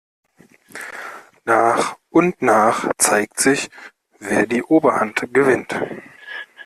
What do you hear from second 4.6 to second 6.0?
Oberhand gewinnt.